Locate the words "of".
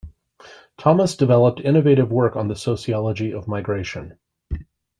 3.31-3.47